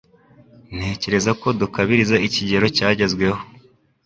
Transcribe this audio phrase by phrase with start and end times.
[0.75, 3.39] Ntekereza ko dukabiriza ikigero cyagezweho